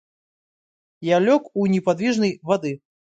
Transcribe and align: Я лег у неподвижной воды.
Я 1.15 1.19
лег 1.25 1.43
у 1.53 1.67
неподвижной 1.67 2.39
воды. 2.41 2.73